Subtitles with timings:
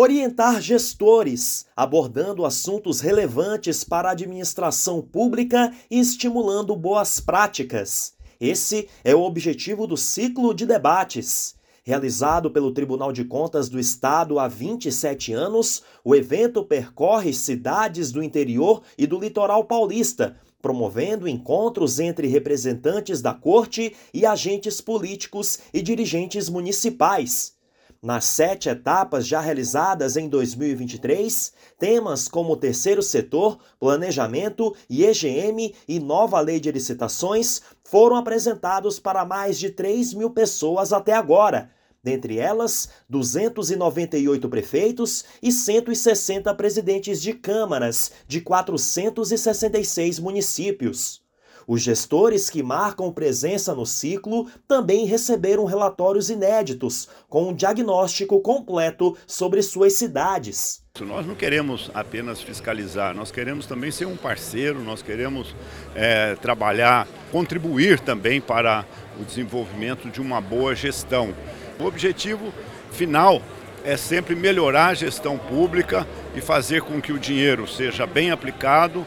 [0.00, 8.14] Orientar gestores, abordando assuntos relevantes para a administração pública e estimulando boas práticas.
[8.40, 11.56] Esse é o objetivo do ciclo de debates.
[11.82, 18.22] Realizado pelo Tribunal de Contas do Estado há 27 anos, o evento percorre cidades do
[18.22, 25.82] interior e do litoral paulista, promovendo encontros entre representantes da corte e agentes políticos e
[25.82, 27.57] dirigentes municipais.
[28.00, 36.38] Nas sete etapas já realizadas em 2023, temas como terceiro setor, planejamento, IEGM e nova
[36.38, 41.72] lei de licitações foram apresentados para mais de 3 mil pessoas até agora.
[42.00, 51.27] Dentre elas, 298 prefeitos e 160 presidentes de câmaras de 466 municípios.
[51.68, 59.14] Os gestores que marcam presença no ciclo também receberam relatórios inéditos, com um diagnóstico completo
[59.26, 60.82] sobre suas cidades.
[60.98, 65.54] Nós não queremos apenas fiscalizar, nós queremos também ser um parceiro, nós queremos
[65.94, 68.86] é, trabalhar, contribuir também para
[69.20, 71.34] o desenvolvimento de uma boa gestão.
[71.78, 72.50] O objetivo
[72.92, 73.42] final
[73.84, 79.06] é sempre melhorar a gestão pública e fazer com que o dinheiro seja bem aplicado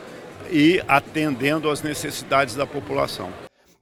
[0.49, 3.31] e atendendo às necessidades da população.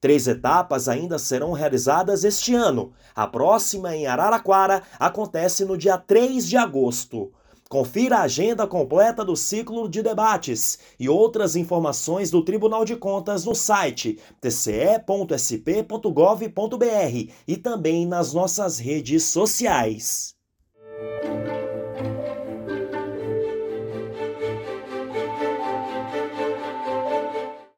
[0.01, 2.93] Três etapas ainda serão realizadas este ano.
[3.13, 7.31] A próxima, em Araraquara, acontece no dia 3 de agosto.
[7.69, 13.45] Confira a agenda completa do ciclo de debates e outras informações do Tribunal de Contas
[13.45, 14.93] no site tce.sp.gov.br
[17.47, 20.38] e também nas nossas redes sociais.